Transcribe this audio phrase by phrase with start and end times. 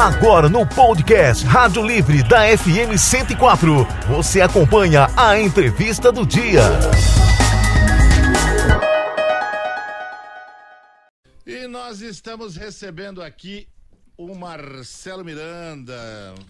[0.00, 6.62] Agora no podcast Rádio Livre da FM 104, você acompanha a entrevista do dia.
[11.46, 13.68] E nós estamos recebendo aqui
[14.16, 15.94] o Marcelo Miranda,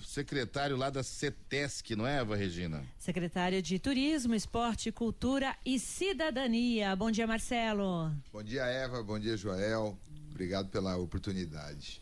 [0.01, 2.85] secretário lá da CETESC, não é, Eva Regina?
[3.01, 6.95] Secretário de Turismo, Esporte, Cultura e Cidadania.
[6.95, 8.13] Bom dia, Marcelo.
[8.33, 9.03] Bom dia, Eva.
[9.03, 9.99] Bom dia, Joel.
[10.41, 12.01] Obrigado pela oportunidade.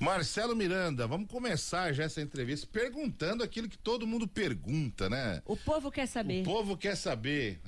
[0.00, 5.42] Marcelo Miranda, vamos começar já essa entrevista perguntando aquilo que todo mundo pergunta, né?
[5.44, 6.40] O povo quer saber.
[6.40, 7.60] O povo quer saber.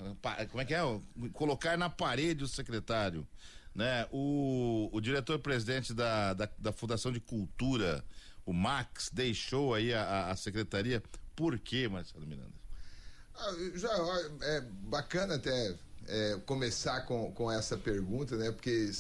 [0.51, 0.81] Como é que é?
[1.35, 3.29] Colocar na parede o secretário
[3.75, 4.09] né?
[4.11, 8.03] O, o diretor-presidente da, da, da, Fundação de Cultura,
[8.47, 11.03] o Max, deixou aí a, a secretaria.
[11.35, 12.55] Por quê, Marcelo Miranda?
[13.35, 13.91] Ah, já
[14.45, 15.77] é bacana até
[16.09, 18.51] é, começar com, com essa pergunta, né?
[18.51, 18.91] Porque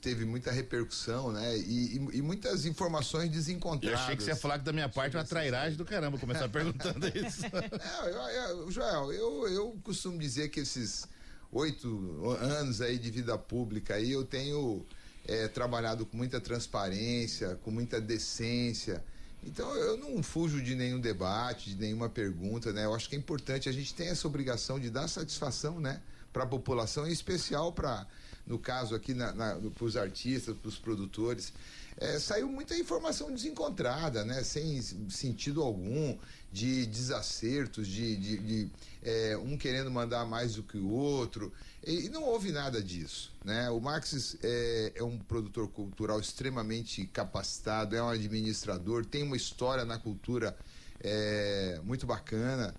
[0.00, 1.56] teve muita repercussão, né?
[1.58, 3.98] E, e, e, muitas informações desencontradas.
[3.98, 6.18] Eu achei que você ia falar que da minha parte é uma trairagem do caramba
[6.18, 7.42] começar perguntando isso.
[7.42, 11.06] Não, eu, eu, Joel, eu, eu costumo dizer que esses
[11.52, 14.84] oito anos aí de vida pública aí eu tenho
[15.26, 19.02] é, trabalhado com muita transparência, com muita decência.
[19.44, 22.84] Então eu não fujo de nenhum debate, de nenhuma pergunta, né?
[22.84, 26.00] Eu acho que é importante a gente tem essa obrigação de dar satisfação, né,
[26.36, 28.06] para a população, em especial para,
[28.46, 31.50] no caso aqui, para os artistas, para os produtores
[31.98, 34.42] é, saiu muita informação desencontrada, né?
[34.42, 36.18] sem sentido algum,
[36.52, 38.70] de desacertos, de, de, de
[39.02, 41.50] é, um querendo mandar mais do que o outro.
[41.82, 43.32] E, e não houve nada disso.
[43.42, 43.70] Né?
[43.70, 49.86] O Marx é, é, um produtor cultural extremamente capacitado, é um administrador, tem uma história
[49.86, 50.54] na cultura
[51.00, 52.74] é, muito bacana.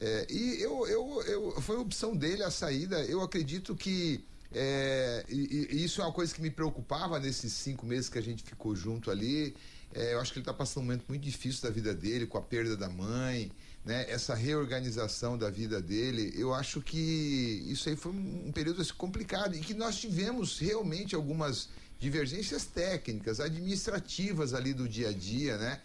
[0.00, 3.04] É, e eu, eu, eu, foi opção dele a saída.
[3.04, 7.86] Eu acredito que é, e, e, isso é uma coisa que me preocupava nesses cinco
[7.86, 9.54] meses que a gente ficou junto ali.
[9.94, 12.38] É, eu acho que ele está passando um momento muito difícil da vida dele, com
[12.38, 13.50] a perda da mãe,
[13.84, 14.06] né?
[14.08, 16.32] essa reorganização da vida dele.
[16.36, 21.14] Eu acho que isso aí foi um período assim, complicado e que nós tivemos realmente
[21.14, 25.80] algumas divergências técnicas, administrativas ali do dia a dia, né?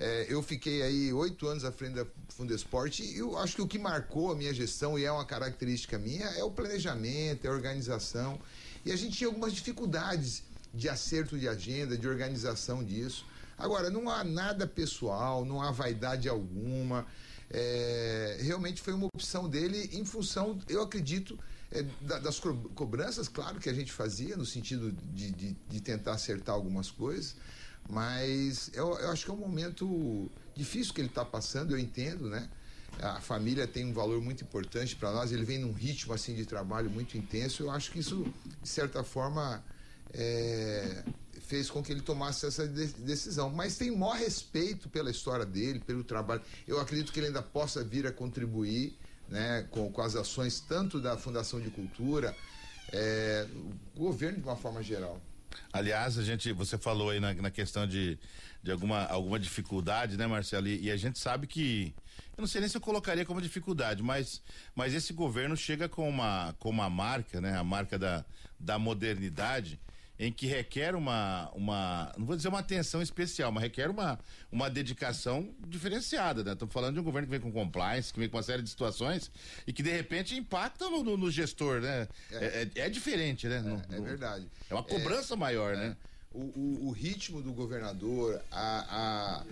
[0.00, 3.68] É, eu fiquei aí oito anos à frente da Fundesport e eu acho que o
[3.68, 7.52] que marcou a minha gestão, e é uma característica minha, é o planejamento, é a
[7.52, 8.40] organização.
[8.82, 13.26] E a gente tinha algumas dificuldades de acerto de agenda, de organização disso.
[13.58, 17.06] Agora, não há nada pessoal, não há vaidade alguma.
[17.50, 21.38] É, realmente foi uma opção dele em função, eu acredito,
[21.70, 26.54] é, das cobranças, claro que a gente fazia, no sentido de, de, de tentar acertar
[26.54, 27.36] algumas coisas,
[27.88, 32.28] mas eu, eu acho que é um momento difícil que ele está passando, eu entendo,
[32.28, 32.48] né?
[33.00, 36.44] A família tem um valor muito importante para nós, ele vem num ritmo assim de
[36.44, 37.62] trabalho muito intenso.
[37.62, 38.26] Eu acho que isso,
[38.62, 39.64] de certa forma,
[40.12, 41.04] é,
[41.40, 43.50] fez com que ele tomasse essa decisão.
[43.50, 46.42] Mas tem maior respeito pela história dele, pelo trabalho.
[46.66, 48.96] Eu acredito que ele ainda possa vir a contribuir
[49.28, 52.36] né, com, com as ações tanto da Fundação de Cultura,
[52.92, 53.46] é,
[53.96, 55.20] o governo de uma forma geral.
[55.72, 58.18] Aliás, a gente, você falou aí na, na questão de,
[58.62, 60.68] de alguma, alguma dificuldade, né, Marcelo?
[60.68, 61.94] E, e, a gente sabe que,
[62.36, 64.42] eu não sei nem se eu colocaria como dificuldade, mas,
[64.74, 68.24] mas esse governo chega com uma, com uma marca, né, a marca da,
[68.58, 69.78] da modernidade,
[70.20, 74.18] em que requer uma, uma, não vou dizer uma atenção especial, mas requer uma,
[74.52, 76.52] uma dedicação diferenciada, né?
[76.52, 78.68] Estamos falando de um governo que vem com compliance, que vem com uma série de
[78.68, 79.30] situações
[79.66, 82.06] e que de repente impacta no, no, no gestor, né?
[82.32, 83.60] É, é, é, é diferente, né?
[83.60, 84.46] No, é, é verdade.
[84.68, 85.96] É uma cobrança maior, né?
[86.06, 86.10] É.
[86.32, 89.42] O, o, o, ritmo do governador, a,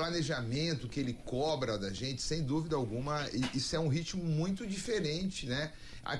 [0.00, 5.46] planejamento que ele cobra da gente, sem dúvida alguma, isso é um ritmo muito diferente,
[5.46, 5.72] né?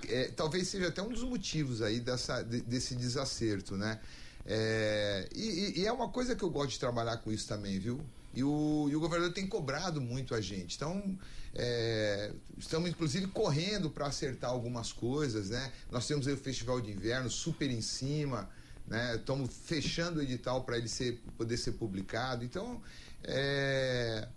[0.08, 3.98] é, talvez seja até um dos motivos aí dessa, desse desacerto, né?
[4.44, 8.00] É, e, e, é uma coisa que eu gosto de trabalhar com isso também, viu?
[8.34, 10.76] E o, e o governador tem cobrado muito a gente.
[10.76, 11.18] Então,
[11.54, 15.72] é, estamos inclusive correndo para acertar algumas coisas, né?
[15.91, 18.48] Nós temos aí o Festival de Inverno super em cima,
[18.86, 19.16] né?
[19.16, 22.44] Estamos fechando o edital para ele ser, poder ser publicado.
[22.44, 22.82] Então,
[23.24, 24.28] é,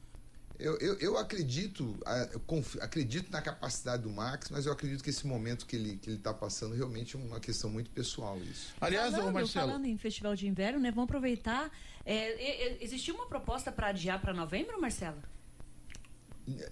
[0.60, 1.98] eu, eu, eu acredito,
[2.32, 6.10] eu acredito na capacidade do Max, mas eu acredito que esse momento que ele que
[6.10, 8.74] ele está passando realmente é uma questão muito pessoal isso.
[8.80, 10.90] Aliás, falando, Marcelo, falando em festival de inverno, né?
[10.92, 11.72] Vamos aproveitar.
[12.06, 15.18] É, é, existiu uma proposta para adiar para novembro, Marcelo?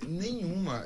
[0.07, 0.85] Nenhuma.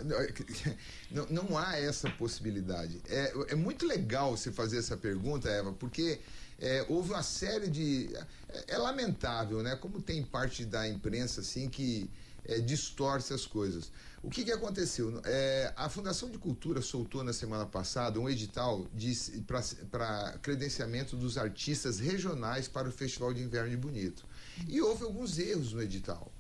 [1.10, 3.02] Não, não há essa possibilidade.
[3.08, 6.20] É, é muito legal você fazer essa pergunta, Eva, porque
[6.60, 8.10] é, houve uma série de.
[8.50, 9.76] É, é lamentável, né?
[9.76, 12.10] Como tem parte da imprensa assim que
[12.46, 13.92] é, distorce as coisas.
[14.24, 15.22] O que, que aconteceu?
[15.24, 18.88] É, a Fundação de Cultura soltou na semana passada um edital
[19.92, 24.26] para credenciamento dos artistas regionais para o Festival de Inverno de Bonito.
[24.68, 26.32] E houve alguns erros no edital.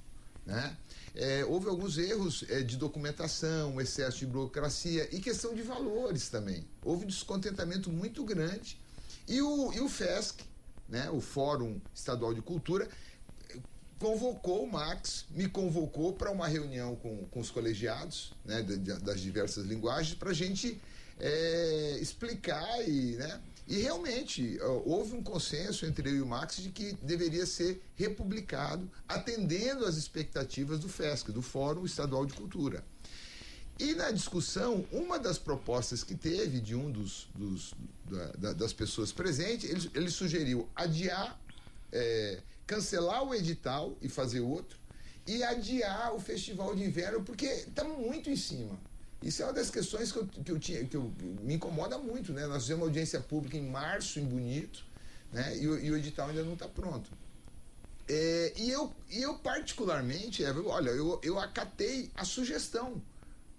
[0.45, 0.77] Né?
[1.13, 6.65] É, houve alguns erros é, de documentação, excesso de burocracia e questão de valores também.
[6.83, 8.79] Houve descontentamento muito grande.
[9.27, 10.44] E o, e o FESC,
[10.88, 12.88] né, o Fórum Estadual de Cultura,
[13.98, 18.94] convocou o Max, me convocou para uma reunião com, com os colegiados né, de, de,
[19.00, 20.80] das diversas linguagens para a gente
[21.19, 26.69] é, explicar e, né, e realmente houve um consenso entre eu e o Max de
[26.69, 32.83] que deveria ser republicado, atendendo às expectativas do FESC, do Fórum Estadual de Cultura.
[33.77, 37.74] E na discussão, uma das propostas que teve de um dos, dos
[38.38, 41.38] da, das pessoas presentes, ele, ele sugeriu adiar
[41.92, 44.77] é, cancelar o edital e fazer outro
[45.27, 48.80] e adiar o festival de inverno porque estamos muito em cima.
[49.22, 51.12] Isso é uma das questões que eu, que eu tinha, que eu,
[51.42, 52.45] me incomoda muito, né?
[52.45, 54.86] Nós fizemos uma audiência pública em março, em Bonito,
[55.33, 55.57] né?
[55.57, 57.10] E, e o edital ainda não está pronto.
[58.07, 63.01] É, e, eu, e eu, particularmente, é, olha, eu, eu acatei a sugestão,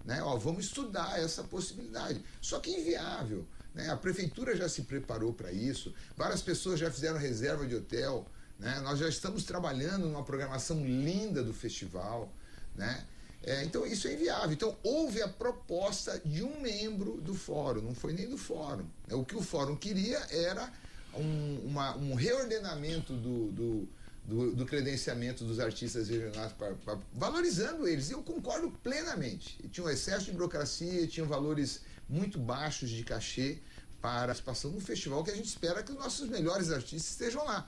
[0.07, 0.23] né?
[0.23, 2.23] Ó, vamos estudar essa possibilidade.
[2.41, 3.45] Só que inviável.
[3.75, 3.89] Né?
[3.91, 8.25] A prefeitura já se preparou para isso, várias pessoas já fizeram reserva de hotel,
[8.57, 8.79] né?
[8.79, 12.31] Nós já estamos trabalhando numa programação linda do festival.
[12.73, 13.05] Né?
[13.43, 14.53] É, então, isso é inviável.
[14.53, 18.85] Então, houve a proposta de um membro do fórum, não foi nem do fórum.
[19.07, 19.13] Né?
[19.13, 20.71] O que o fórum queria era
[21.13, 23.89] um, uma, um reordenamento do, do,
[24.27, 28.11] do, do, credenciamento dos artistas regionais, pra, pra, valorizando eles.
[28.11, 29.57] Eu concordo plenamente.
[29.63, 33.59] E tinha um excesso de burocracia, tinha valores muito baixos de cachê
[34.01, 37.43] para a participação no festival que a gente espera que os nossos melhores artistas estejam
[37.45, 37.67] lá.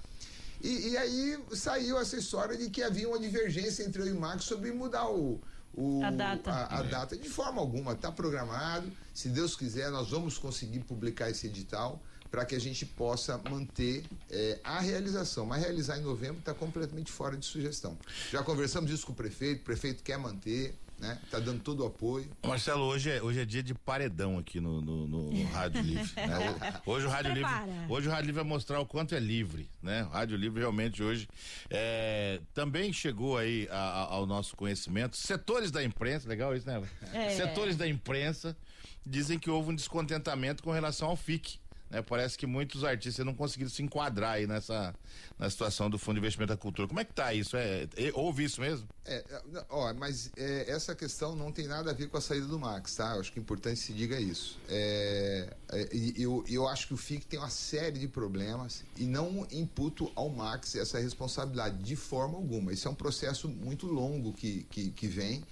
[0.62, 4.20] E, e, aí saiu essa história de que havia uma divergência entre eu e o
[4.20, 5.40] Max sobre mudar o,
[5.74, 6.52] o a data.
[6.52, 7.16] A, a data.
[7.16, 8.92] De forma alguma, está programado.
[9.14, 12.02] Se Deus quiser, nós vamos conseguir publicar esse edital
[12.32, 15.46] para que a gente possa manter é, a realização.
[15.46, 17.98] Mas realizar em novembro está completamente fora de sugestão.
[18.32, 21.18] Já conversamos isso com o prefeito, o prefeito quer manter né?
[21.32, 22.30] Tá dando todo o apoio.
[22.46, 26.12] Marcelo, hoje é, hoje é dia de paredão aqui no, no, no, no Rádio Livre.
[26.16, 26.82] Né?
[26.86, 27.52] Hoje o Rádio Livre,
[27.88, 30.04] hoje o Rádio Livre vai mostrar o quanto é livre, né?
[30.06, 31.28] O Rádio Livre realmente hoje
[31.70, 35.16] é, também chegou aí a, a, ao nosso conhecimento.
[35.16, 36.82] Setores da imprensa, legal isso, né?
[37.14, 37.30] É.
[37.30, 38.58] Setores da imprensa
[39.06, 41.60] dizem que houve um descontentamento com relação ao FIC.
[41.90, 42.02] Né?
[42.02, 44.94] Parece que muitos artistas não conseguiram se enquadrar aí nessa
[45.38, 46.88] na situação do Fundo de Investimento da Cultura.
[46.88, 47.56] Como é que tá isso?
[47.56, 48.88] É, é houve isso mesmo?
[49.06, 52.46] É, é ó, mas é, essa questão não tem nada a ver com a saída
[52.46, 53.16] do Max, tá?
[53.16, 54.60] Eu acho que é importante se diga isso.
[54.68, 59.48] É, é, eu, eu acho que o FIC tem uma série de problemas e não
[59.52, 62.74] imputo ao Max essa responsabilidade de forma alguma.
[62.74, 65.44] Isso é um processo muito longo que, que, que vem,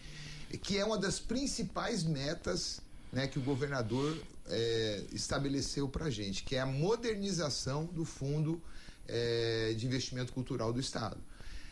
[0.61, 2.81] que é uma das principais metas
[3.11, 4.17] né, que o governador
[4.49, 8.61] é, estabeleceu para a gente, que é a modernização do Fundo
[9.07, 11.17] é, de Investimento Cultural do Estado.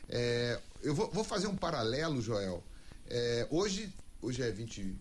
[0.10, 2.63] É, eu vou, vou, fazer um paralelo, Joel.
[3.07, 3.92] É, hoje,
[4.22, 4.95] hoje é 20.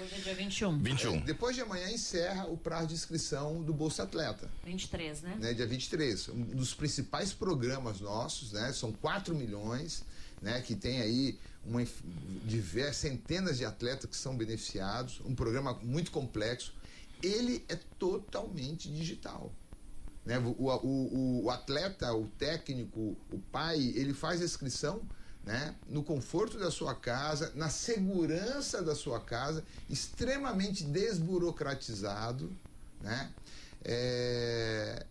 [0.00, 0.78] Hoje é dia 21.
[0.78, 1.14] 21.
[1.14, 4.48] É, depois de amanhã encerra o prazo de inscrição do Bolsa Atleta.
[4.64, 5.36] 23, né?
[5.40, 5.54] né?
[5.54, 6.28] Dia 23.
[6.28, 8.72] Um dos principais programas nossos, né?
[8.72, 10.04] São 4 milhões,
[10.40, 10.60] né?
[10.60, 11.84] Que tem aí uma,
[12.44, 15.20] diversas, centenas de atletas que são beneficiados.
[15.24, 16.72] Um programa muito complexo
[17.22, 19.52] ele é totalmente digital.
[20.24, 20.38] Né?
[20.38, 25.00] O, o, o, atleta, o técnico, o pai, ele faz a inscrição
[25.44, 25.74] né?
[25.88, 32.54] no conforto da sua casa, na segurança da sua casa, extremamente desburocratizado.
[33.00, 33.32] Né?
[33.82, 35.06] É...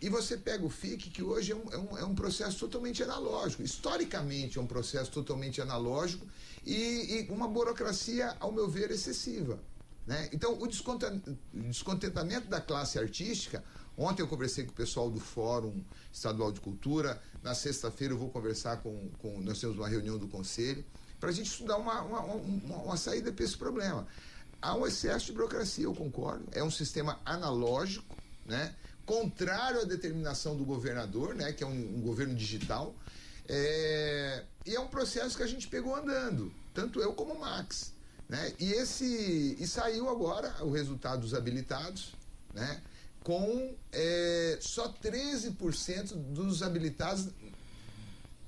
[0.00, 3.02] E você pega o FIC, que hoje é um, é, um, é um, processo totalmente
[3.02, 3.62] analógico.
[3.62, 6.26] Historicamente é um processo totalmente analógico
[6.64, 9.60] e, e uma burocracia, ao meu ver, excessiva.
[10.10, 10.28] Né?
[10.32, 13.62] Então, o descontentamento da classe artística.
[13.96, 17.22] Ontem eu conversei com o pessoal do Fórum Estadual de Cultura.
[17.44, 19.40] Na sexta-feira eu vou conversar com, com.
[19.40, 20.84] Nós temos uma reunião do Conselho
[21.20, 24.04] para a gente estudar uma, uma, uma, uma saída para esse problema.
[24.60, 26.44] Há um excesso de burocracia, eu concordo.
[26.50, 28.74] É um sistema analógico, né?
[29.06, 31.52] contrário à determinação do governador, né?
[31.52, 32.96] que é um, um governo digital.
[33.48, 34.42] É...
[34.66, 37.92] E é um processo que a gente pegou andando, tanto eu como o Max.
[38.30, 38.52] Né?
[38.60, 42.14] E, esse, e saiu agora o resultado dos habilitados,
[42.54, 42.80] né?
[43.24, 47.26] com é, só 13% dos habilitados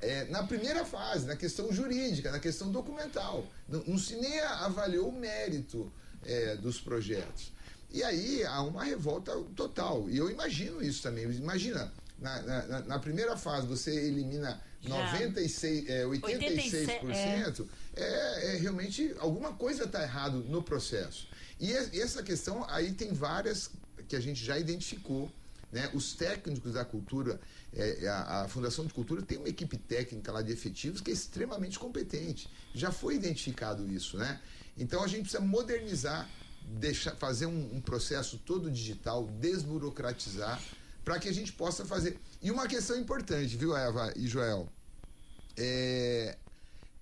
[0.00, 3.44] é, na primeira fase, na questão jurídica, na questão documental.
[3.68, 5.92] Não, não se nem avaliou o mérito
[6.24, 7.52] é, dos projetos.
[7.90, 10.08] E aí há uma revolta total.
[10.08, 11.24] E eu imagino isso também.
[11.24, 15.12] Imagina, na, na, na primeira fase você elimina Já.
[15.12, 21.28] 96, é, 86%, é, é realmente alguma coisa está errado no processo.
[21.60, 23.70] E, e essa questão aí tem várias
[24.08, 25.30] que a gente já identificou.
[25.70, 25.90] Né?
[25.94, 27.40] Os técnicos da cultura,
[27.72, 31.14] é, a, a, Fundação de Cultura tem uma equipe técnica lá de efetivos que é
[31.14, 32.46] extremamente competente.
[32.74, 34.38] Já foi identificado isso, né?
[34.76, 36.28] Então a gente precisa modernizar,
[36.62, 40.62] deixar, fazer um, um processo todo digital, desburocratizar,
[41.02, 42.18] para que a gente possa fazer.
[42.42, 44.68] E uma questão importante, viu, Eva e Joel?
[45.56, 46.36] É,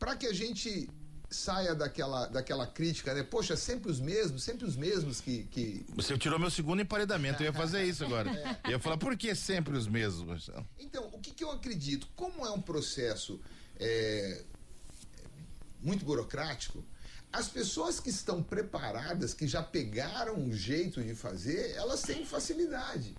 [0.00, 0.88] para que a gente
[1.30, 3.22] saia daquela, daquela crítica, né?
[3.22, 5.44] Poxa, sempre os mesmos, sempre os mesmos que.
[5.44, 5.84] que...
[5.94, 8.30] Você tirou meu segundo emparedamento, eu ia fazer isso agora.
[8.40, 8.58] É.
[8.64, 10.66] Eu ia falar, por que sempre os mesmos, Marcelo?
[10.78, 12.08] Então, o que, que eu acredito?
[12.16, 13.38] Como é um processo
[13.78, 14.42] é,
[15.82, 16.84] muito burocrático,
[17.32, 23.14] as pessoas que estão preparadas, que já pegaram um jeito de fazer, elas têm facilidade.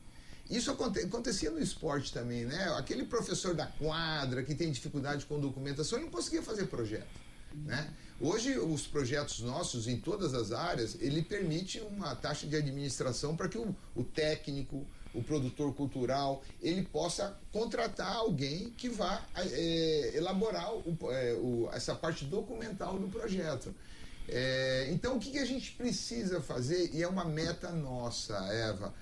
[0.52, 2.76] Isso acontecia no esporte também, né?
[2.78, 7.08] Aquele professor da quadra que tem dificuldade com documentação, ele não conseguia fazer projeto.
[7.54, 7.90] Né?
[8.20, 13.48] Hoje, os projetos nossos, em todas as áreas, ele permite uma taxa de administração para
[13.48, 20.74] que o, o, técnico, o produtor cultural, ele possa contratar alguém que vá é, elaborar
[20.74, 23.74] o, é, o, essa parte documental do projeto.
[24.28, 28.94] É, então, o que, que a gente precisa fazer, e é uma meta nossa, Eva,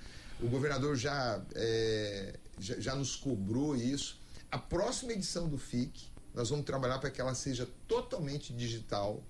[0.42, 4.18] o governador já, é, já, já nos cobrou isso,
[4.50, 9.22] a próxima edição do FIC, nós vamos trabalhar para que ela seja totalmente digital.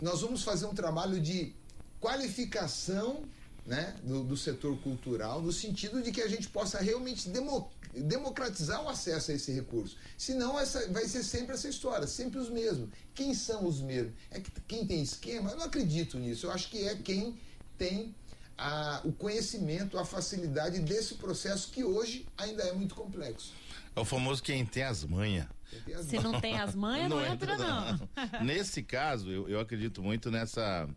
[0.00, 1.54] Nós vamos fazer um trabalho de
[2.00, 3.24] qualificação
[3.66, 8.82] né, do, do, setor cultural, no sentido de que a gente possa realmente demo, democratizar
[8.82, 9.96] o acesso a esse recurso.
[10.16, 12.88] Senão essa, vai ser sempre essa história, sempre os mesmos.
[13.14, 14.14] Quem são os mesmos?
[14.30, 15.50] É que quem tem esquema?
[15.50, 16.46] Eu não acredito nisso.
[16.46, 17.38] Eu acho que é quem
[17.76, 18.14] tem
[18.58, 23.52] a, o conhecimento, a facilidade desse processo que hoje ainda é muito complexo.
[23.94, 25.46] É o famoso quem tem as manhas.
[26.02, 27.92] Se não tem as manhas, não, não entra, entra, não.
[27.96, 28.42] não.
[28.44, 30.88] Nesse caso, eu, eu acredito muito nessa.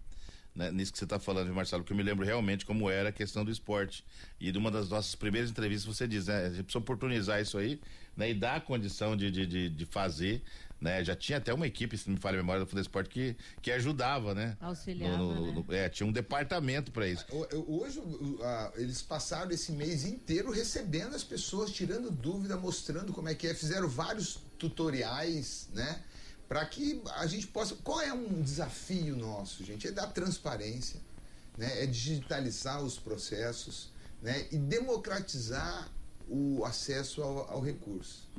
[0.54, 3.12] Né, nisso que você está falando, Marcelo, que eu me lembro realmente como era a
[3.12, 4.04] questão do esporte.
[4.40, 6.46] E de uma das nossas primeiras entrevistas você diz, né?
[6.46, 7.80] A gente precisa oportunizar isso aí,
[8.18, 8.32] né?
[8.32, 10.42] E dar a condição de, de, de, de fazer
[10.82, 11.04] né?
[11.04, 13.38] Já tinha até uma equipe, se não me falha a memória, do Fundo Esporte que,
[13.62, 14.58] que ajudava, né?
[14.60, 15.86] Auxiliava, no, no, no, né?
[15.86, 17.24] É, tinha um departamento para isso.
[17.68, 18.02] Hoje,
[18.76, 23.54] eles passaram esse mês inteiro recebendo as pessoas, tirando dúvida, mostrando como é que é,
[23.54, 26.02] fizeram vários tutoriais, né?
[26.50, 27.76] Para que a gente possa.
[27.76, 29.88] Qual é um desafio nosso, gente?
[29.88, 31.00] É dar transparência,
[31.58, 31.84] né?
[31.84, 34.48] É digitalizar os processos, né?
[34.52, 35.90] E democratizar
[36.32, 38.30] o acesso ao, ao recurso.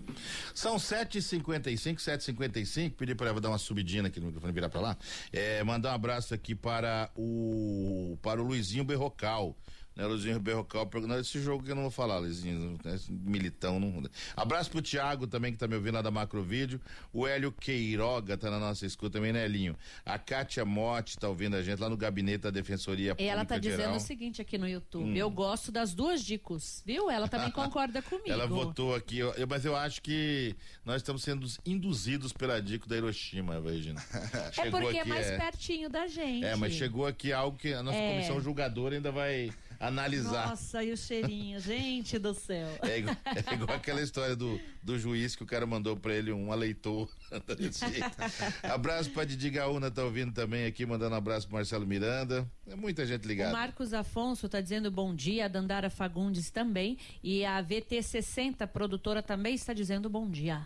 [0.54, 2.94] São 7h55, 7h55.
[2.96, 4.96] Pedi para ela dar uma subidinha aqui no microfone, virar para lá.
[5.30, 9.54] É, mandar um abraço aqui para o, para o Luizinho Berrocal
[9.94, 13.78] né, Luizinho Berrocal perguntando esse jogo que eu não vou falar, Luizinho, né, militão.
[13.78, 14.02] Não...
[14.37, 16.80] Abraço pro Thiago também, que tá me ouvindo lá da Macro Vídeo.
[17.12, 19.76] O Hélio Queiroga tá na nossa escuta também, né, Elinho?
[20.04, 23.32] A Kátia Motti tá ouvindo a gente lá no gabinete da Defensoria Pública.
[23.32, 25.16] Ela tá dizendo o seguinte aqui no YouTube: hum.
[25.16, 27.11] eu gosto das duas dicas, viu?
[27.11, 28.30] Ela também concorda comigo.
[28.30, 32.96] Ela votou aqui, eu, mas eu acho que nós estamos sendo induzidos pela dica da
[32.96, 34.02] Hiroshima, Regina.
[34.56, 35.37] é porque é mais é...
[35.37, 36.44] pertinho da gente.
[36.44, 38.12] É, mas chegou aqui algo que a nossa é...
[38.12, 40.48] comissão julgadora ainda vai analisar.
[40.48, 42.68] Nossa, e o cheirinho, gente do céu.
[42.82, 46.32] É igual, é igual, aquela história do, do juiz que o cara mandou pra ele
[46.32, 47.10] um aleitor.
[48.62, 52.48] abraço pra Didi Gaúna, tá ouvindo também aqui, mandando um abraço pro Marcelo Miranda.
[52.66, 53.50] É muita gente ligada.
[53.50, 56.96] O Marcos Afonso tá dizendo bom dia, a Dandara Fagundes também.
[57.22, 60.64] E a VT60, produtora, também está dizendo bom dia.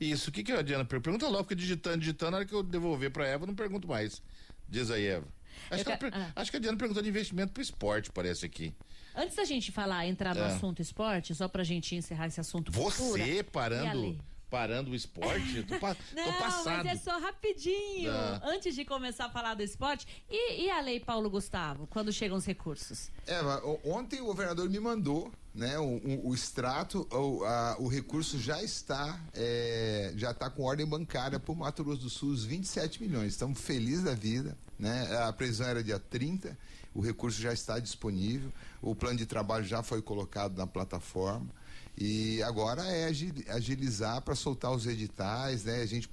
[0.00, 2.62] Isso, o que que a Diana pergunta logo, porque digitando, digitando, na hora que eu
[2.62, 4.22] devolver pra Eva, não pergunto mais.
[4.68, 5.26] Diz aí, Eva.
[5.70, 6.32] Acho, que, ah.
[6.36, 8.74] acho que a Diana perguntou de investimento para esporte, parece aqui.
[9.14, 10.46] Antes da gente falar, entrar no é.
[10.46, 14.18] assunto esporte, só pra gente encerrar esse assunto Você cultura, parando
[14.50, 15.62] parando o esporte?
[15.64, 16.84] Tô, pa, Não, tô passado.
[16.84, 18.10] mas é só rapidinho.
[18.10, 18.40] Ah.
[18.44, 20.06] Antes de começar a falar do esporte.
[20.30, 23.10] E, e, a lei Paulo Gustavo, quando chegam os recursos?
[23.26, 28.38] Eva, ontem o governador me mandou né, o, o, o extrato, o, a, o recurso
[28.38, 32.44] já está é, já está com ordem bancária para o Mato Grosso do Sul, os
[32.44, 33.32] 27 milhões.
[33.32, 34.56] Estamos felizes da vida.
[34.78, 35.16] Né?
[35.18, 36.58] A previsão era dia 30,
[36.92, 41.48] o recurso já está disponível, o plano de trabalho já foi colocado na plataforma.
[41.96, 43.06] E agora é
[43.48, 45.80] agilizar para soltar os editais, né?
[45.80, 46.08] A gente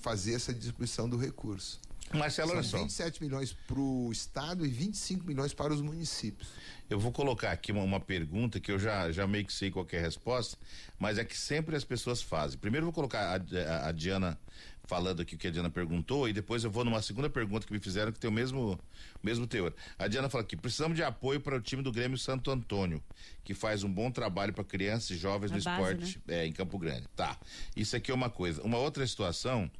[0.00, 1.80] fazer essa distribuição do recurso.
[2.16, 2.84] Marcelo, olha São só.
[2.84, 6.48] 27 milhões para o estado e 25 milhões para os municípios.
[6.88, 9.84] Eu vou colocar aqui uma, uma pergunta que eu já, já meio que sei qual
[9.84, 10.56] que é a resposta,
[10.98, 12.58] mas é que sempre as pessoas fazem.
[12.58, 14.38] Primeiro eu vou colocar a, a, a Diana
[14.86, 17.72] falando aqui o que a Diana perguntou e depois eu vou numa segunda pergunta que
[17.72, 18.78] me fizeram que tem o mesmo,
[19.22, 19.74] mesmo teor.
[19.98, 23.02] A Diana fala aqui: precisamos de apoio para o time do Grêmio Santo Antônio,
[23.44, 26.52] que faz um bom trabalho para crianças e jovens A no base, esporte é, em
[26.52, 27.06] Campo Grande.
[27.14, 27.36] Tá.
[27.76, 28.62] Isso aqui é uma coisa.
[28.62, 29.70] Uma outra situação,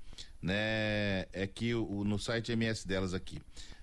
[0.43, 3.41] né, é que o, no site MS delas aqui.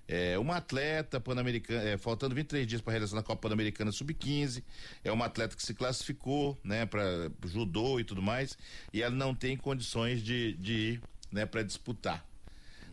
[0.07, 4.61] É uma atleta pan-americana, é, faltando 23 dias para a Copa Pan-Americana Sub-15.
[5.03, 8.57] É uma atleta que se classificou, né, para judô e tudo mais,
[8.91, 12.25] e ela não tem condições de, de ir, né, para disputar.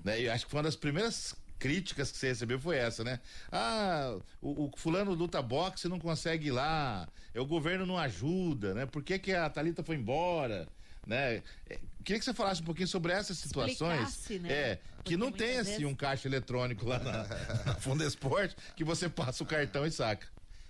[0.05, 0.23] Né?
[0.23, 3.21] E acho que foi uma das primeiras críticas que você recebeu foi essa, né?
[3.53, 8.73] Ah, o, o fulano luta boxe não consegue ir lá, é, o governo não ajuda,
[8.73, 8.87] né?
[8.87, 10.67] Por que, que a Thalita foi embora?
[11.07, 11.43] Né?
[11.69, 14.29] É, queria que você falasse um pouquinho sobre essas situações.
[14.41, 14.53] Né?
[14.53, 17.25] É, que Porque não tem muitas assim vezes- um caixa eletrônico lá na,
[17.67, 20.27] na Fundo Esporte que você passa o cartão e saca.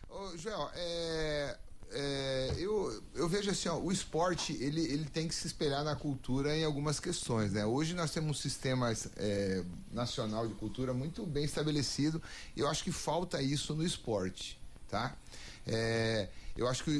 [0.08, 1.56] Ô, Joel, é,
[1.92, 5.94] é, eu, eu vejo assim, ó, o esporte ele, ele tem que se espelhar na
[5.96, 7.64] cultura em algumas questões, né?
[7.66, 12.22] Hoje nós temos um sistema é, nacional de cultura muito bem estabelecido
[12.56, 14.58] e eu acho que falta isso no esporte,
[14.88, 15.14] tá?
[15.66, 16.90] É, eu acho que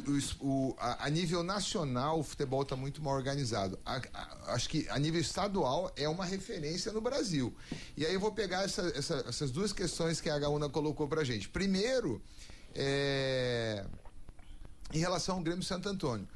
[0.40, 3.78] o, o- a, a nível nacional o futebol está muito mal organizado.
[3.85, 7.54] A- a- acho que a nível estadual é uma referência no Brasil.
[7.97, 11.25] E aí eu vou pegar essa- essa- essas duas questões que a Gaúna colocou pra
[11.25, 11.49] gente.
[11.49, 12.23] Primeiro,
[12.75, 13.85] é,
[14.92, 16.26] em relação ao Grêmio Santo Antônio.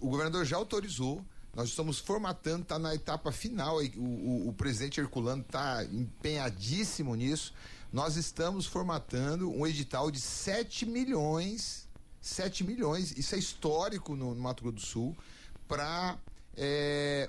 [0.00, 1.24] O governador já autorizou,
[1.54, 7.52] nós estamos formatando, está na etapa final, o, o- o presidente Herculano está empenhadíssimo nisso.
[7.92, 11.83] Nós estamos formatando um edital de 7 milhões,
[12.24, 15.16] 7 milhões, isso é histórico no, no Mato Grosso do Sul,
[15.68, 16.18] para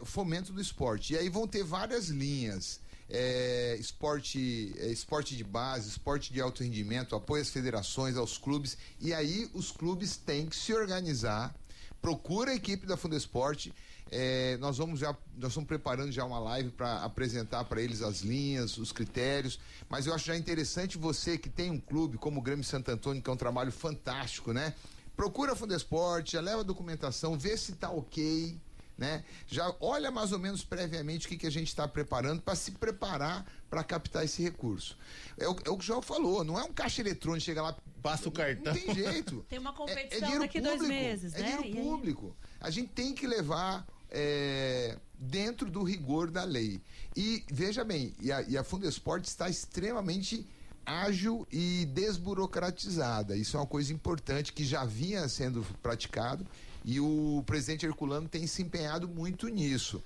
[0.05, 1.13] fomento do esporte.
[1.13, 2.79] E aí vão ter várias linhas.
[3.09, 8.77] é, esporte, é, esporte de base, esporte de alto rendimento, apoio às federações, aos clubes.
[8.99, 11.53] E aí os clubes têm que se organizar.
[12.01, 13.73] Procura a equipe da Fundesporte.
[14.11, 18.21] É, nós vamos já, nós estamos preparando já uma live para apresentar para eles as
[18.21, 19.59] linhas, os critérios.
[19.89, 23.21] Mas eu acho já interessante você que tem um clube como o Grêmio Santo Antônio,
[23.21, 24.73] que é um trabalho fantástico, né?
[25.15, 28.59] Procura a Fundesporte, já leva a documentação, vê se tá ok
[28.97, 29.25] né?
[29.45, 32.71] Já olha mais ou menos previamente o que, que a gente está preparando para se
[32.71, 34.97] preparar para captar esse recurso.
[35.37, 37.75] É o, é o que o João falou, não é um caixa eletrônico, chega lá,
[38.01, 38.73] Passa o cartão.
[38.73, 39.45] Não tem jeito.
[39.49, 41.43] Tem uma É- competição é dinheiro daqui dois público, meses, é né?
[41.43, 41.83] dinheiro E aí?
[41.83, 42.37] público.
[42.61, 43.85] A gente tem que levar
[44.15, 46.81] é, dentro do rigor da lei.
[47.15, 50.47] E veja bem, e a, e a Fundesport está extremamente
[50.85, 53.35] ágil e desburocratizada.
[53.35, 56.47] Isso é uma coisa importante que já vinha sendo praticado
[56.85, 60.01] e o presidente Herculano tem se empenhado muito nisso.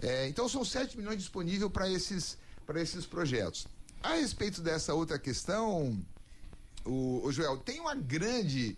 [0.00, 2.38] É, então são 7 milhões disponíveis para esses,
[2.76, 3.66] esses projetos.
[4.02, 5.98] A respeito dessa outra questão,
[6.84, 8.76] o, o Joel, tem uma grande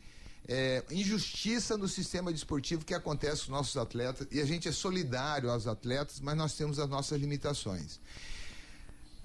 [0.49, 4.73] é, injustiça no sistema desportivo que acontece com os nossos atletas, e a gente é
[4.73, 7.99] solidário aos atletas, mas nós temos as nossas limitações.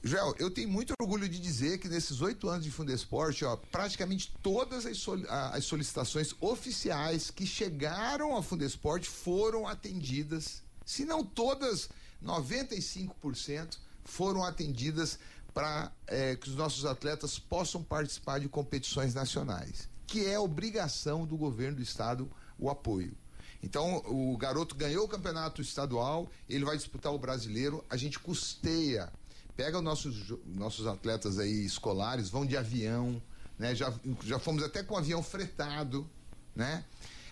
[0.04, 4.34] Joel, eu tenho muito orgulho de dizer que nesses oito anos de Fundesporte, ó, praticamente
[4.42, 11.88] todas as, soli- as solicitações oficiais que chegaram ao Fundesporte foram atendidas, se não todas,
[12.24, 15.20] 95% foram atendidas
[15.54, 15.92] para
[16.40, 21.82] que os nossos atletas possam participar de competições nacionais, que é obrigação do governo do
[21.82, 23.15] estado o apoio.
[23.63, 29.10] Então, o garoto ganhou o campeonato estadual, ele vai disputar o brasileiro, a gente custeia.
[29.56, 33.21] Pega os nossos, nossos atletas aí escolares, vão de avião,
[33.58, 33.74] né?
[33.74, 33.93] Já,
[34.24, 36.10] já fomos até com avião fretado,
[36.54, 36.84] né?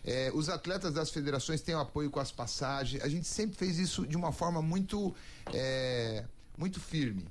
[0.01, 3.03] É, os atletas das federações têm o apoio com as passagens.
[3.03, 5.13] A gente sempre fez isso de uma forma muito,
[5.51, 6.23] é,
[6.57, 7.27] muito firme.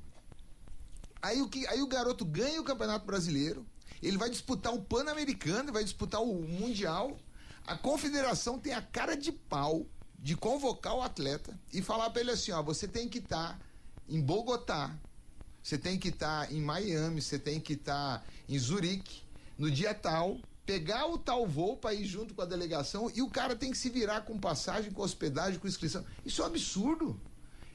[1.22, 3.64] Aí o, que, aí o garoto ganha o Campeonato Brasileiro,
[4.02, 7.18] ele vai disputar o Pan-Americano, vai disputar o Mundial.
[7.66, 9.86] A confederação tem a cara de pau
[10.18, 13.58] de convocar o atleta e falar para ele assim: ó, você tem que estar
[14.08, 14.96] em Bogotá,
[15.62, 19.22] você tem que estar em Miami, você tem que estar em Zurique,
[19.56, 23.30] no dia tal, pegar o tal voo para ir junto com a delegação e o
[23.30, 26.04] cara tem que se virar com passagem, com hospedagem, com inscrição.
[26.24, 27.20] Isso é um absurdo.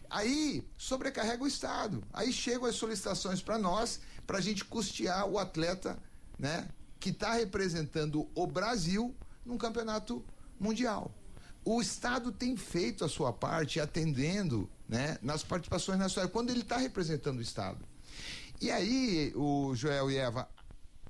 [0.10, 2.04] Aí sobrecarrega o Estado.
[2.14, 5.98] Aí chegam as solicitações para nós, para a gente custear o atleta,
[6.38, 6.68] né,
[7.00, 9.16] que está representando o Brasil
[9.46, 10.24] num campeonato
[10.60, 11.14] mundial.
[11.66, 16.78] O Estado tem feito a sua parte atendendo, né, nas participações nacionais quando ele está
[16.78, 17.86] representando o Estado.
[18.62, 20.50] E aí, o Joel e Eva,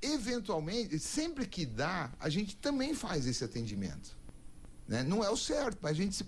[0.00, 4.16] eventualmente, sempre que dá, a gente também faz esse atendimento.
[4.86, 5.02] Né?
[5.02, 6.24] Não é o certo, mas a gente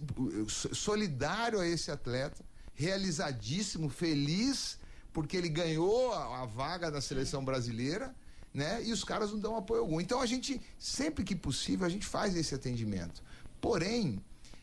[0.75, 4.79] solidário a esse atleta, realizadíssimo, feliz
[5.17, 8.15] porque ele ganhou a, a vaga da seleção brasileira,
[8.57, 8.83] né?
[8.83, 10.01] E os caras não dão apoio algum.
[10.01, 13.23] Então a gente, sempre que possível, a gente faz esse atendimento.
[13.61, 14.19] Porém,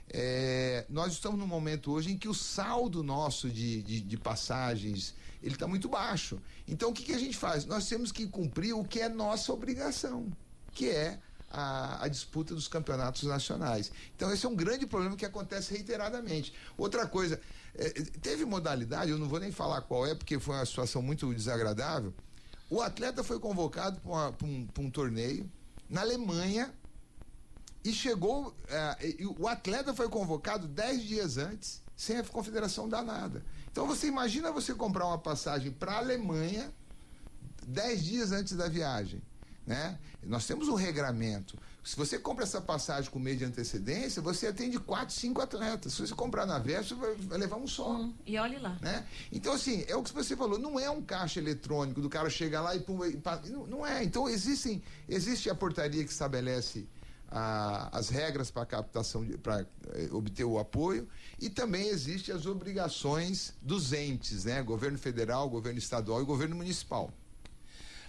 [0.09, 5.13] é, nós estamos num momento hoje em que o saldo nosso de, de, de passagens
[5.43, 6.41] ele está muito baixo.
[6.67, 7.65] Então o que, que a gente faz?
[7.65, 10.27] Nós temos que cumprir o que é nossa obrigação,
[10.71, 11.19] que é
[11.51, 13.91] a, a, disputa dos campeonatos nacionais.
[14.15, 16.51] Então, esse é um grande problema que acontece reiteradamente.
[16.75, 17.39] Outra coisa,
[17.75, 17.89] é,
[18.21, 22.11] teve modalidade, eu não vou nem falar qual é, porque foi uma situação muito desagradável.
[22.73, 25.47] O atleta foi convocado para um, um, torneio
[25.87, 26.73] na Alemanha
[27.83, 28.51] e chegou.
[28.67, 33.45] É, e o atleta foi convocado dez dias antes, sem a confederação dar nada.
[33.71, 36.73] Então, você imagina você comprar uma passagem para a Alemanha
[37.67, 39.21] dez dias antes da viagem
[39.65, 39.97] né?
[40.23, 41.57] Nós temos um regramento.
[41.83, 45.93] Se você compra essa passagem com mês de antecedência, você atende quatro, cinco atletas.
[45.93, 47.91] Se você comprar na véspera, vai, vai levar um só.
[47.91, 48.77] Hum, e olhe lá.
[48.81, 49.05] Né?
[49.31, 52.61] Então, assim, é o que você falou, não é um caixa eletrônico do cara chegar
[52.61, 54.03] lá e pum, e, não, não, é.
[54.03, 56.87] Então, existem, existe a portaria que estabelece
[57.29, 61.07] a, as regras para captação, para eh, obter o apoio,
[61.39, 64.61] e também existem as obrigações dos entes, né?
[64.63, 67.11] Governo federal, governo estadual e governo municipal.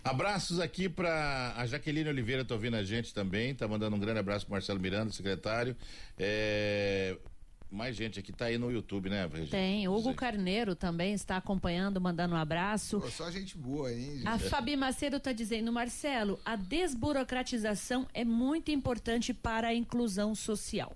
[0.05, 4.19] Abraços aqui para a Jaqueline Oliveira, tá ouvindo a gente também, tá mandando um grande
[4.19, 5.75] abraço pro Marcelo Miranda, secretário.
[6.19, 7.17] É,
[7.71, 9.49] mais gente aqui tá aí no YouTube, né, Regina?
[9.49, 9.89] Tem.
[9.89, 10.13] Hugo.
[10.13, 13.01] Carneiro também está acompanhando, mandando um abraço.
[13.01, 14.17] Pô, só gente boa, hein?
[14.17, 14.29] Gente?
[14.29, 20.95] A Fabi Macedo está dizendo, Marcelo, a desburocratização é muito importante para a inclusão social.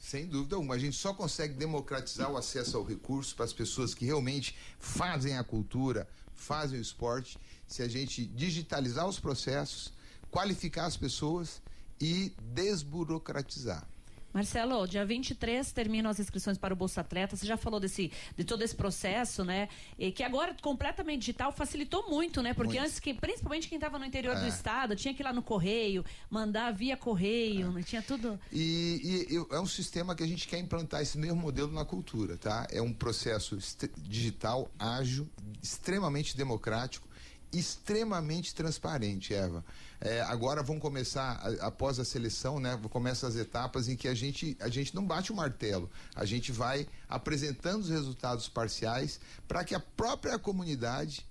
[0.00, 0.74] Sem dúvida alguma.
[0.74, 5.38] A gente só consegue democratizar o acesso ao recurso para as pessoas que realmente fazem
[5.38, 9.92] a cultura, fazem o esporte se a gente digitalizar os processos,
[10.30, 11.62] qualificar as pessoas
[12.00, 13.86] e desburocratizar.
[14.32, 17.34] Marcelo, dia 23 terminam as inscrições para o Bolsa Atleta.
[17.34, 19.68] Você já falou desse, de todo esse processo, né?
[19.98, 22.52] E que agora, completamente digital, facilitou muito, né?
[22.52, 22.84] Porque muito.
[22.84, 24.40] antes, que, principalmente quem estava no interior é.
[24.40, 27.82] do estado, tinha que ir lá no correio, mandar via correio, é.
[27.82, 28.38] tinha tudo.
[28.52, 32.36] E, e, é um sistema que a gente quer implantar esse mesmo modelo na cultura,
[32.36, 32.66] tá?
[32.70, 33.58] É um processo
[33.96, 35.26] digital, ágil,
[35.62, 37.07] extremamente democrático
[37.52, 39.64] extremamente transparente, Eva.
[40.00, 42.78] É, agora vão começar, após a seleção, né?
[42.90, 46.52] Começam as etapas em que a gente, a gente não bate o martelo, a gente
[46.52, 51.26] vai apresentando os resultados parciais para que a própria comunidade,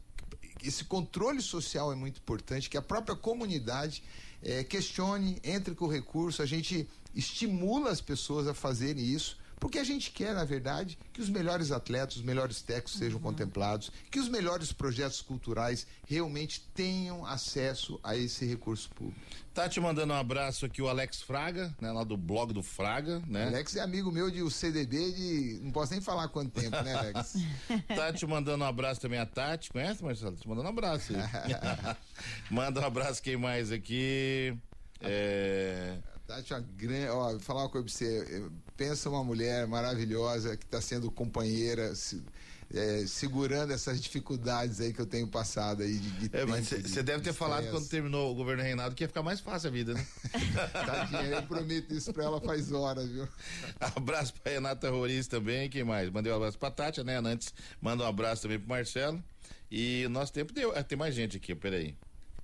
[0.64, 4.04] esse controle social é muito importante, que a própria comunidade
[4.44, 9.80] é, questione, entre com o recurso, a gente estimula as pessoas a fazerem isso porque
[9.80, 13.00] a gente quer, na verdade, que os melhores atletas, os melhores técnicos uhum.
[13.00, 19.20] sejam contemplados, que os melhores projetos culturais realmente tenham acesso a esse recurso público.
[19.54, 23.20] Tá te mandando um abraço aqui o Alex Fraga, né, lá do blog do Fraga,
[23.26, 23.48] né?
[23.48, 26.94] Alex é amigo meu de o CDB de, não posso nem falar quanto tempo, né,
[26.94, 27.34] Alex?
[27.96, 30.36] tá te mandando um abraço também a Tati, conhece, Marcelo?
[30.36, 31.14] Te mandando um abraço.
[32.52, 34.56] Manda um abraço quem mais aqui?
[35.02, 35.98] É...
[36.28, 40.64] Tati, uma grande, ó, vou falar uma coisa pra você, pensa uma mulher maravilhosa que
[40.64, 42.24] está sendo companheira, se,
[42.74, 47.02] é, segurando essas dificuldades aí que eu tenho passado aí de, de É, mas você
[47.02, 49.72] deve ter de falado quando terminou o governo Reinaldo que ia ficar mais fácil a
[49.72, 50.06] vida, né?
[50.72, 53.28] Tadinha, eu prometo isso pra ela faz horas, viu?
[53.96, 56.10] Abraço pra Renata Roriz também, quem mais?
[56.12, 57.18] Mandei um abraço pra Tati, né?
[57.18, 59.24] Antes, manda um abraço também pro Marcelo.
[59.70, 60.72] E o nosso tempo deu.
[60.78, 61.94] Ah, tem mais gente aqui, peraí.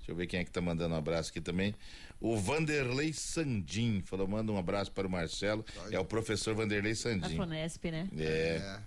[0.04, 1.74] Deixa eu ver quem é que tá mandando um abraço aqui também.
[2.20, 5.66] O Vanderlei Sandim falou: manda um abraço para o Marcelo.
[5.90, 7.22] É o professor Vanderlei Sandim.
[7.22, 8.10] Da Fonesp, né?
[8.18, 8.58] É.
[8.62, 8.80] é.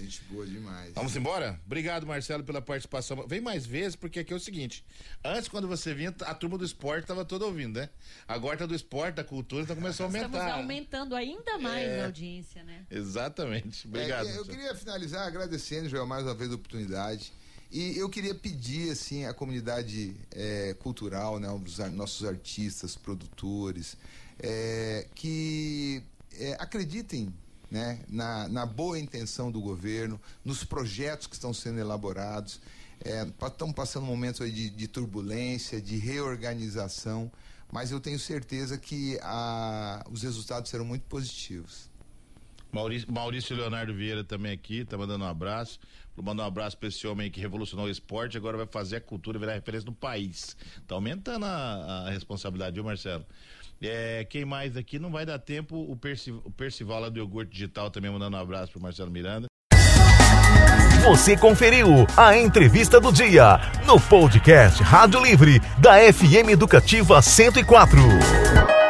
[0.00, 0.94] Gente boa demais.
[0.94, 1.60] Vamos embora?
[1.66, 3.26] Obrigado, Marcelo, pela participação.
[3.26, 4.82] Vem mais vezes, porque aqui é o seguinte:
[5.22, 7.90] antes, quando você vinha, a turma do esporte estava toda ouvindo, né?
[8.26, 10.28] Agora tá do esporte, da cultura, então começou a aumentar.
[10.28, 12.86] Estamos aumentando ainda mais é, a audiência, né?
[12.90, 13.86] Exatamente.
[13.86, 14.26] Obrigado.
[14.26, 17.30] É, eu queria finalizar agradecendo, Joel, mais uma vez a oportunidade.
[17.72, 23.96] E eu queria pedir assim à comunidade é, cultural, né, os nossos artistas, produtores,
[24.38, 26.02] é, que
[26.38, 27.32] é, acreditem
[27.70, 32.60] né, na, na, boa intenção do governo, nos projetos que estão sendo elaborados.
[33.02, 37.32] É, estamos passando momentos de, de, turbulência, de reorganização,
[37.72, 41.90] mas eu tenho certeza que a, os resultados serão muito positivos.
[42.72, 45.78] Maurício, Maurício Leonardo Vieira também aqui, tá mandando um abraço.
[46.16, 49.00] Vou mandar um abraço para esse homem que revolucionou o esporte, agora vai fazer a
[49.00, 50.56] cultura virar referência no país.
[50.86, 53.24] Tá aumentando a, a responsabilidade, viu, Marcelo?
[53.80, 54.98] É, quem mais aqui?
[54.98, 55.76] Não vai dar tempo.
[55.76, 59.46] O, Perci, o Percival lá do Iogurte Digital também mandando um abraço pro Marcelo Miranda.
[61.02, 68.81] Você conferiu a entrevista do dia no podcast Rádio Livre da FM Educativa 104.